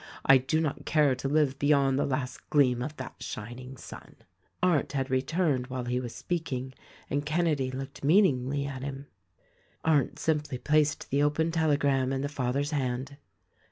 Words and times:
I 0.25 0.39
do 0.39 0.59
not 0.59 0.83
care 0.87 1.13
to 1.13 1.27
live 1.29 1.59
beyond 1.59 1.99
the 1.99 2.07
last 2.07 2.49
gleam 2.49 2.81
of 2.81 2.95
that 2.97 3.21
shining 3.21 3.77
sun." 3.77 4.15
Arndt 4.63 4.93
had 4.93 5.11
returned 5.11 5.67
while 5.67 5.85
he 5.85 5.99
was 5.99 6.15
speaking 6.15 6.73
and 7.07 7.23
Kenedy 7.23 7.69
looked 7.69 8.03
meaningly 8.03 8.65
at 8.65 8.81
him. 8.81 9.05
Arndt 9.85 10.17
simply 10.17 10.57
placed 10.57 11.11
the 11.11 11.21
open 11.21 11.51
telegram 11.51 12.11
in 12.11 12.21
the 12.21 12.29
father's 12.29 12.71
hand. 12.71 13.17